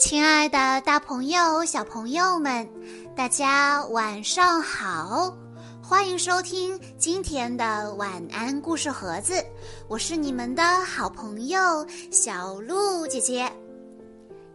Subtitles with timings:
[0.00, 2.66] 亲爱的，大朋友、小朋友们，
[3.14, 5.36] 大家晚上好！
[5.82, 9.44] 欢迎收听今天的晚安故事盒子，
[9.88, 13.52] 我是你们的好朋友小鹿姐姐。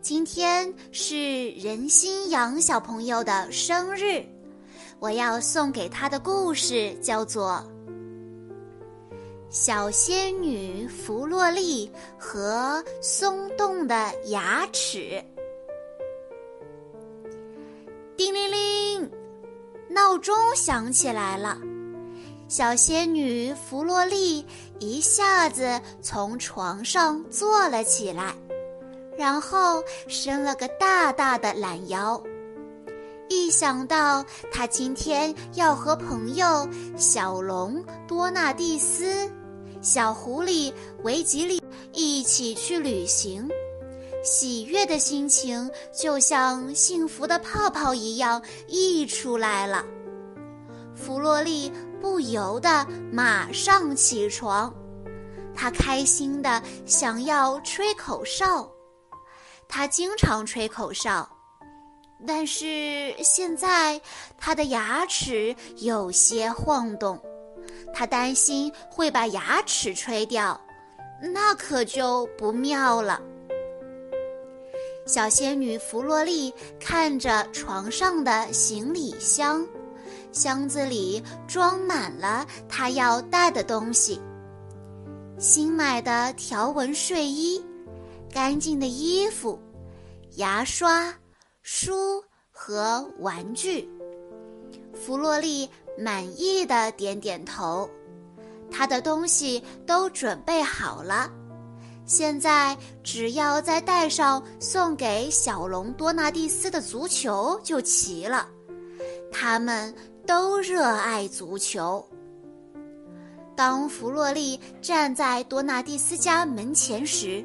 [0.00, 4.24] 今天是任心阳小朋友的生日，
[4.98, 7.62] 我要送给他的故事叫做
[9.50, 15.22] 《小仙女弗洛丽和松动的牙齿》。
[20.24, 21.58] 钟响起来了。
[22.48, 24.42] 小仙女弗洛丽
[24.78, 28.34] 一下子从床上坐了起来，
[29.18, 32.18] 然后伸了个大大的懒腰。
[33.28, 36.66] 一想到她今天要和朋友
[36.96, 39.30] 小龙多纳蒂斯、
[39.82, 40.72] 小狐狸
[41.02, 43.46] 维吉利一起去旅行。
[44.22, 49.84] 喜悦的心情就像幸福的泡泡一样溢出来了。
[50.94, 54.72] 弗洛丽不由得马上起床，
[55.54, 58.68] 她开心的想要吹口哨。
[59.68, 61.28] 她经常吹口哨，
[62.26, 64.00] 但是现在
[64.38, 67.20] 她的牙齿有些晃动，
[67.92, 70.58] 她担心会把牙齿吹掉，
[71.32, 73.20] 那可就不妙了。
[75.06, 79.66] 小仙女弗洛丽看着床上的行李箱，
[80.34, 84.20] 箱子里装满了他要带的东西：
[85.38, 87.64] 新买的条纹睡衣、
[88.30, 89.58] 干净的衣服、
[90.36, 91.14] 牙刷、
[91.62, 93.88] 书和玩具。
[94.92, 95.68] 弗洛丽
[95.98, 97.88] 满意的点点头，
[98.70, 101.30] 他的东西都准备好了。
[102.06, 108.48] 现在只要再带上送给小龙多纳蒂斯的足球就齐了。
[109.32, 109.92] 他们
[110.26, 112.04] 都热爱足球。
[113.56, 117.44] 当弗洛丽站在多纳蒂斯家门前时，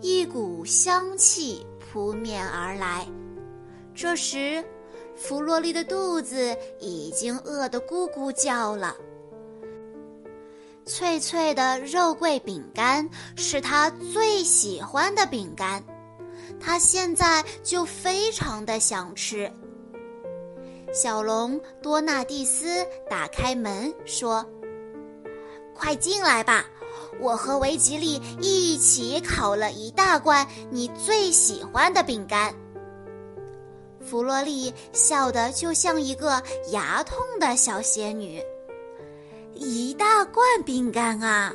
[0.00, 3.06] 一股香气扑面而来。
[3.94, 4.64] 这时，
[5.16, 8.94] 弗洛丽的肚子已经饿得咕咕叫了。
[10.84, 15.82] 脆脆的肉桂饼干是他最喜欢的饼干，
[16.60, 19.50] 他现在就非常的想吃。
[20.92, 24.44] 小龙多纳蒂斯打开门说
[25.74, 26.66] ：“快进来吧，
[27.18, 32.54] 我和维吉利一起烤了一大罐你最喜欢的饼干。”
[34.04, 36.42] 弗洛丽笑得就像一个
[36.72, 38.42] 牙痛的小仙女。
[39.54, 41.54] 一大罐饼干啊！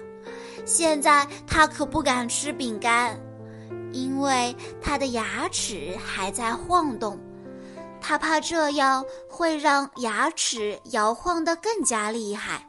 [0.66, 3.20] 现在他可不敢吃饼干，
[3.92, 7.20] 因为他的牙齿还在晃动，
[8.08, 12.66] 他怕这样会让牙齿摇晃得更加厉害。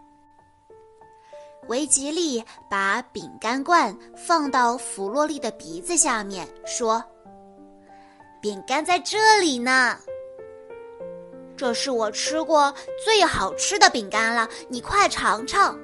[1.68, 7.00] 维吉利把饼干罐放到弗洛利的鼻子下面，说
[8.42, 9.96] ：“饼干在这里呢。”
[11.56, 12.74] 这是我吃过
[13.04, 15.78] 最好吃的饼干了，你快尝尝。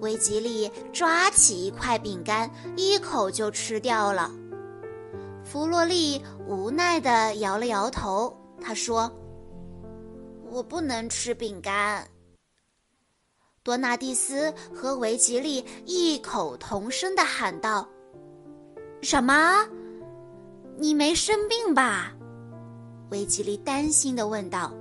[0.00, 4.32] 维吉利抓起一块饼干，一口就吃掉了。
[5.46, 9.08] 弗洛利无奈地摇了摇头，他说
[10.50, 12.04] ：“我不能吃饼干。”
[13.62, 17.88] 多纳蒂斯和维吉利异口同声地喊道
[19.02, 19.64] ：“什么？
[20.78, 22.12] 你没生病吧？”
[23.10, 24.74] 维吉利担心地问道：“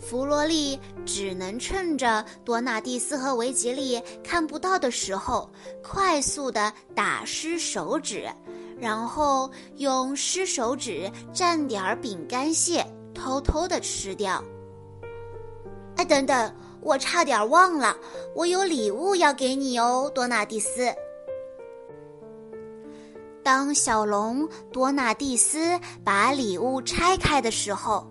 [0.00, 5.48] 弗洛利只能趁着多纳蒂斯和维吉利看不到的时候，
[5.80, 8.28] 快速地打湿手指，
[8.82, 12.84] 然后用湿手指蘸点儿饼干屑，
[13.14, 14.42] 偷偷地吃掉。”
[15.94, 17.96] 哎，等等，我差点忘了，
[18.34, 20.92] 我有礼物要给你哦，多纳蒂斯。
[23.44, 28.04] 当小龙多纳蒂斯把礼物拆开的时候，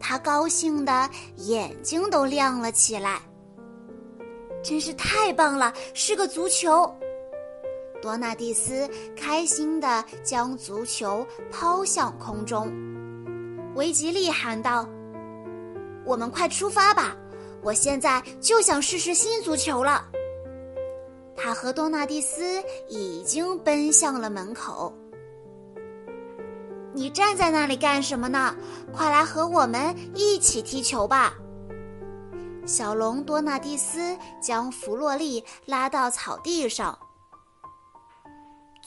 [0.00, 3.20] 他高兴的眼睛都亮了起来。
[4.64, 6.92] 真是太棒了，是个足球！
[8.00, 12.72] 多纳蒂斯开心的将足球抛向空中。
[13.74, 14.88] 维吉利喊道
[16.04, 17.16] ：“我们快出发吧！
[17.62, 20.04] 我现在就想试试新足球了。”
[21.36, 24.92] 他和多纳蒂斯已经奔向了门口。
[26.92, 28.56] 你站在那里干什么呢？
[28.92, 31.34] 快来和我们一起踢球吧！
[32.66, 36.98] 小龙多纳蒂斯将弗洛利拉到草地上。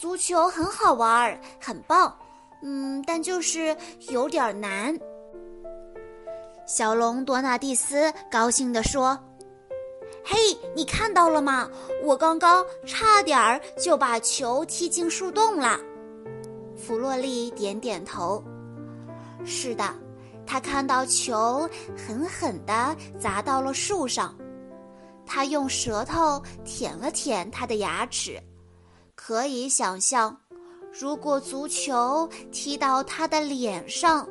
[0.02, 2.12] 足球很好玩，很棒，
[2.64, 3.78] 嗯，但就是
[4.10, 5.00] 有点难。
[6.66, 9.16] 小龙多纳蒂斯高兴地说
[10.26, 10.36] ：“嘿，
[10.76, 11.70] 你看到了吗？
[12.02, 15.80] 我刚刚差点儿就把球踢进树洞了。”
[16.76, 18.44] 弗洛利点点头
[19.46, 19.88] ：“是的，
[20.48, 24.36] 他看到球狠狠地砸到了树上，
[25.28, 28.42] 他用舌头舔了舔他的牙齿。
[29.24, 30.36] 可以想象，
[30.92, 34.28] 如果足球踢到他的脸上。”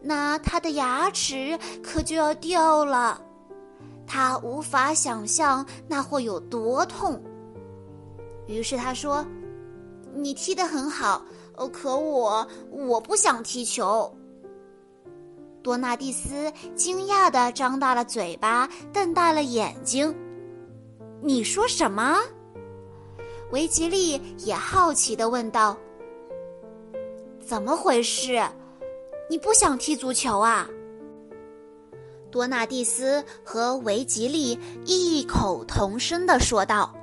[0.00, 3.20] 那他的牙齿可就要掉了，
[4.06, 7.20] 他无法想象那会有多痛。
[8.46, 9.26] 于是他说
[10.14, 11.20] ：“你踢得很好，
[11.72, 14.16] 可我我不想踢球。”
[15.64, 20.14] 多纳蒂斯惊讶地张大了嘴巴，瞪大了眼睛。
[21.20, 22.16] “你说什么？”
[23.50, 25.76] 维吉利也好奇地问道。
[27.40, 28.40] “怎么回事？”
[29.30, 30.68] 你不想踢足球啊？
[32.30, 36.94] 多纳蒂斯和维吉利异口同声地说道：“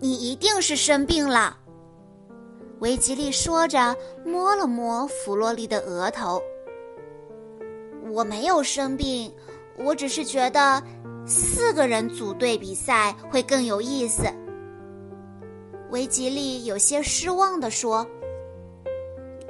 [0.00, 1.56] 你一定是生病了。”
[2.80, 3.94] 维吉利说着，
[4.24, 6.40] 摸了摸弗洛利的额头。
[8.12, 9.30] “我没有生病，
[9.76, 10.82] 我只是觉得
[11.26, 14.24] 四个人组队比赛会更有意思。”
[15.90, 18.06] 维吉利有些失望地说。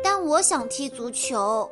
[0.03, 1.71] 但我想踢足球，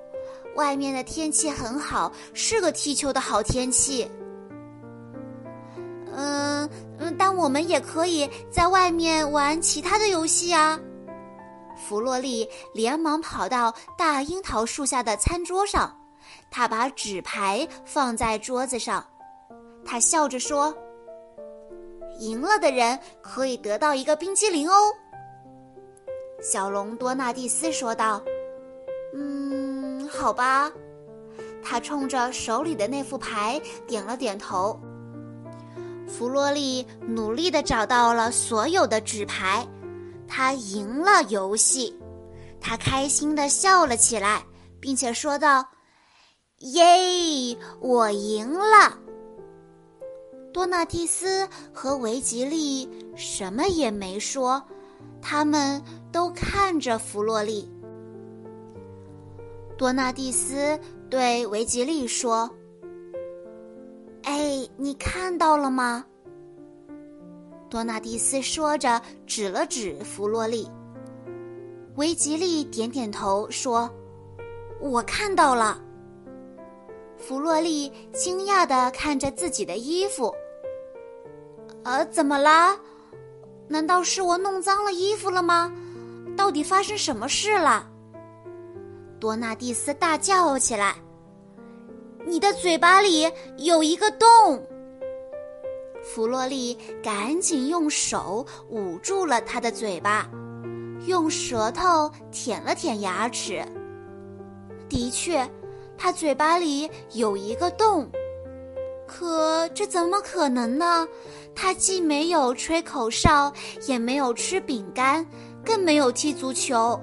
[0.55, 4.11] 外面的天气很好，是个踢球的好天气。
[6.15, 6.69] 嗯
[6.99, 10.79] 嗯，但我们也可以在外面玩其他的游戏啊。
[11.77, 15.97] 弗洛利连忙跑到大樱桃树下的餐桌上，
[16.51, 19.05] 他把纸牌放在桌子上，
[19.87, 20.77] 他笑着说
[22.19, 24.75] ：“赢了的人可以得到一个冰激凌哦。”
[26.43, 28.23] 小龙多纳蒂斯说道
[29.15, 30.71] ：“嗯，好吧。”
[31.63, 34.79] 他冲着手里的那副牌点了点头。
[36.07, 39.67] 弗洛利努力地找到了所有的纸牌，
[40.27, 41.95] 他赢了游戏。
[42.61, 44.43] 他开心地笑了起来，
[44.81, 45.65] 并且说道
[46.75, 48.99] ：“耶，我赢了！”
[50.53, 54.63] 多纳蒂斯和维吉利什么也没说。
[55.21, 57.69] 他们都看着弗洛利。
[59.77, 60.79] 多纳蒂斯
[61.11, 62.49] 对维吉利说
[64.23, 66.05] ：“哎，你看到了吗？”
[67.69, 70.69] 多纳蒂斯说着，指了指弗洛利。
[71.97, 73.91] 维吉利点点头说
[74.81, 75.83] ：“我看到了。”
[77.19, 80.35] 弗洛利惊讶地看着自己的衣服。
[81.85, 82.79] “呃，怎么啦？”
[83.69, 85.71] 难道是我弄脏了衣服了吗？
[86.37, 87.87] 到底发生什么事了？
[89.21, 90.95] 多纳蒂斯大叫起来
[92.25, 94.65] ：“你的嘴巴里有一个洞！”
[96.03, 100.31] 弗洛利赶紧用手捂住了他的嘴巴，
[101.07, 103.63] 用舌头舔了舔牙齿。
[104.89, 105.47] 的确，
[105.99, 108.09] 他嘴巴里有一个洞。
[109.07, 111.09] 可这怎么可能呢？
[111.55, 113.53] 他既没有吹口哨，
[113.87, 115.27] 也没有吃饼干，
[115.65, 117.01] 更没有踢足球。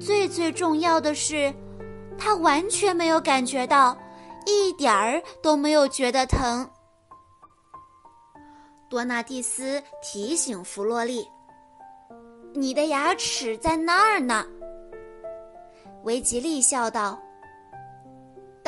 [0.00, 1.52] 最最重要的是，
[2.16, 3.98] 他完全没有感觉到，
[4.46, 6.68] 一点儿都没有觉得疼。
[8.88, 11.28] 多纳蒂斯提醒弗洛利
[12.54, 14.46] ：“你的牙齿在那儿呢。”
[16.04, 17.18] 维吉利笑道。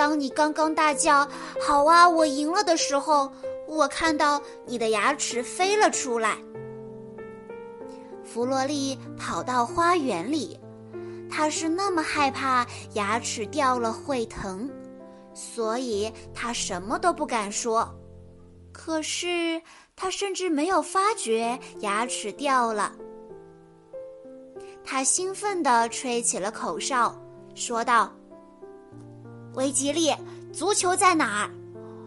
[0.00, 1.28] 当你刚刚大叫
[1.60, 3.30] “好啊，我赢了”的时候，
[3.68, 6.38] 我看到你的牙齿飞了出来。
[8.24, 10.58] 弗洛利跑到花园里，
[11.30, 14.70] 他是那么害怕牙齿掉了会疼，
[15.34, 17.86] 所以他什么都不敢说。
[18.72, 19.60] 可是
[19.94, 22.90] 他甚至没有发觉牙齿掉了。
[24.82, 27.14] 他兴奋地吹起了口哨，
[27.54, 28.10] 说道。
[29.54, 30.14] 维吉利，
[30.52, 31.50] 足球在哪儿？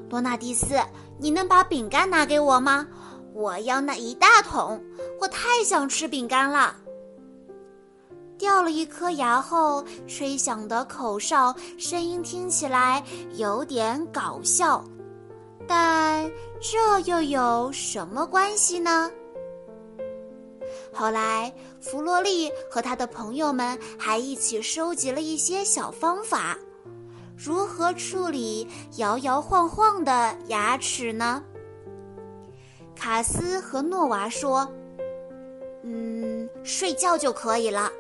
[0.09, 0.79] 多纳蒂斯，
[1.17, 2.88] 你能把饼干拿给我吗？
[3.33, 4.79] 我要那一大桶，
[5.19, 6.75] 我太想吃饼干了。
[8.38, 13.03] 掉了一颗牙后吹响的口哨声音听起来
[13.35, 14.83] 有点搞笑，
[15.67, 19.09] 但这又有什么关系呢？
[20.93, 26.57] 后来，弗洛利和他的朋友们还一起收集了一些小方法。
[27.43, 31.43] 如何处理摇摇晃晃的牙齿呢？
[32.95, 34.65] 卡斯和诺娃说
[35.83, 37.91] ：“嗯，睡觉就可以了，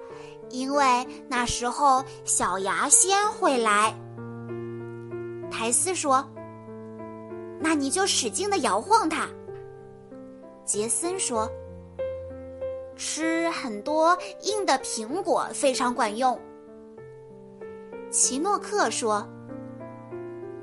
[0.49, 3.93] 因为那时候小牙仙会来。
[5.51, 6.25] 苔丝说
[7.59, 9.27] ：“那你就使劲的摇晃它。”
[10.63, 11.51] 杰森说
[12.95, 16.39] ：“吃很多硬的苹果非常管用。”
[18.13, 19.27] 奇诺克说：“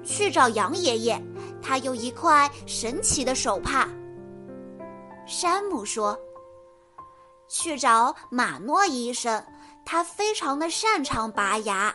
[0.05, 1.21] 去找羊爷爷，
[1.61, 3.89] 他有一块神奇的手帕。”
[5.27, 6.17] 山姆说
[7.49, 9.45] ：“去找马诺医生，
[9.85, 11.93] 他非常的擅长拔牙。”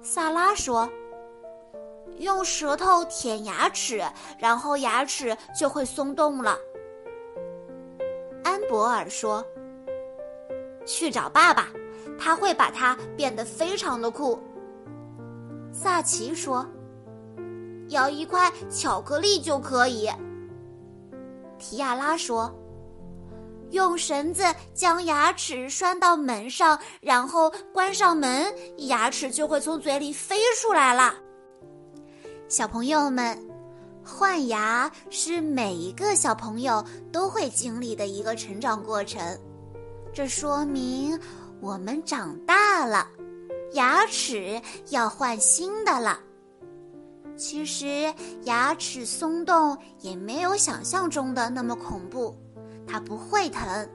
[0.00, 0.88] 萨拉说。
[2.18, 4.00] 用舌头舔牙齿，
[4.38, 6.56] 然后牙齿就会松动了。
[8.44, 9.44] 安博尔说
[10.86, 11.68] ：“去找爸爸，
[12.18, 14.38] 他会把它变得非常的酷。”
[15.72, 16.66] 萨奇说
[17.90, 20.08] ：“咬一块巧克力就可以。”
[21.58, 22.54] 提亚拉说
[23.70, 28.54] ：“用绳子将牙齿拴到门上，然后关上门，
[28.88, 31.14] 牙齿就会从嘴里飞出来了。”
[32.48, 33.36] 小朋友们，
[34.04, 39.20] 换牙是每一个小朋友都会经历的一个成长过程。
[40.12, 41.18] 这说明
[41.64, 43.08] 我们长大了，
[43.72, 46.20] 牙齿要换新的了。
[47.38, 52.36] 其实牙齿松动也没有想象中的那么恐怖，
[52.86, 53.88] 它不会疼。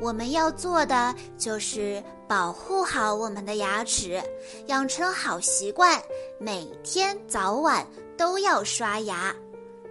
[0.00, 4.20] 我们要做的就是保护好我们的牙齿，
[4.66, 6.02] 养成好习惯，
[6.40, 7.86] 每天早晚
[8.18, 9.32] 都要刷牙，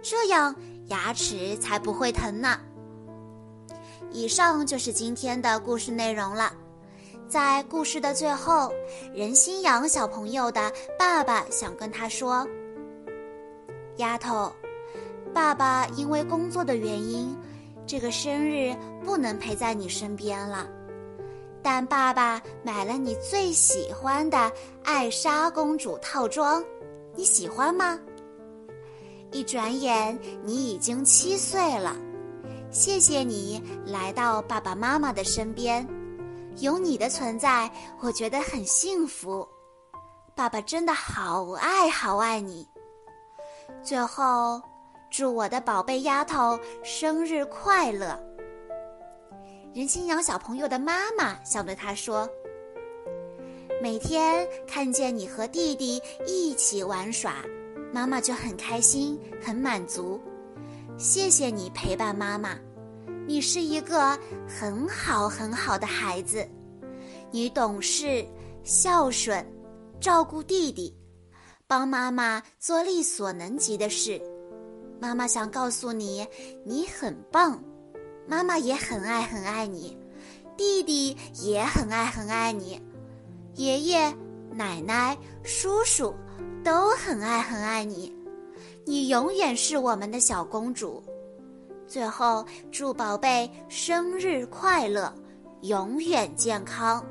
[0.02, 0.54] 这样
[0.88, 2.60] 牙齿才不会疼呢。
[4.10, 6.52] 以上就是今天的故事内容了。
[7.34, 8.72] 在故事的最后，
[9.12, 12.46] 任心阳小朋友的爸爸想跟他说
[13.98, 14.52] ：“丫头，
[15.32, 17.36] 爸爸因为工作的原因。”
[17.88, 18.72] 这个生日
[19.04, 20.68] 不能陪在你身边了，
[21.60, 24.52] 但爸爸买了你最喜欢的
[24.84, 26.62] 艾莎公主套装，
[27.16, 27.98] 你喜欢吗？
[29.32, 31.96] 一转眼你已经七岁了，
[32.70, 35.84] 谢谢你来到爸爸妈妈的身边，
[36.58, 37.70] 有你的存在，
[38.00, 39.46] 我觉得很幸福。
[40.34, 42.66] 爸爸真的好爱好爱你。
[43.82, 44.60] 最后。
[45.10, 48.18] 祝我的宝贝丫头生日快乐！
[49.72, 52.28] 任心阳小朋友的妈妈想对他说
[53.80, 57.36] ：“每天看见你和弟弟一起玩耍，
[57.92, 60.20] 妈妈就很开心、很满足。
[60.98, 62.58] 谢谢你陪伴妈妈，
[63.26, 66.46] 你是一个很好很好的孩子。
[67.30, 68.24] 你懂事、
[68.62, 69.44] 孝顺，
[70.00, 70.94] 照顾弟弟，
[71.66, 74.20] 帮妈妈做力所能及的事。”
[75.00, 76.26] 妈妈想告诉你，
[76.64, 77.62] 你很棒，
[78.26, 79.96] 妈妈也很爱很爱你，
[80.56, 82.80] 弟弟也很爱很爱你，
[83.54, 84.14] 爷爷、
[84.52, 86.14] 奶奶、叔叔
[86.62, 88.14] 都很爱很爱你，
[88.86, 91.02] 你永远是我们的小公主。
[91.86, 95.12] 最后，祝宝贝生日快乐，
[95.62, 97.04] 永远健康。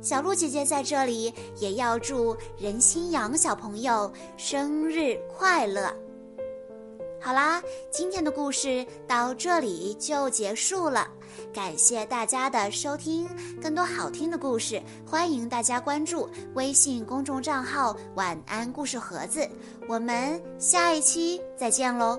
[0.00, 5.92] 小鹿姐姐在这里也要祝任新阳小朋友生日快乐。
[7.22, 11.06] 好啦，今天的故事到这里就结束了，
[11.52, 13.28] 感谢大家的收听。
[13.60, 19.46] 更多好听的故事，欢迎大家关注微信公众账号“晚安故事盒子”。
[19.86, 22.18] 我们下一期再见喽！